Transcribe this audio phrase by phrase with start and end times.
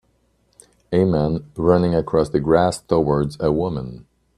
[0.91, 4.07] A man running across the grass towards a woman.